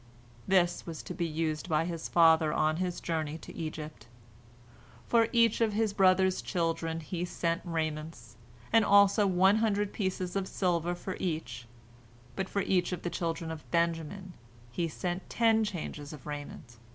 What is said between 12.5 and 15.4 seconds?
each of the children of Benjamin he sent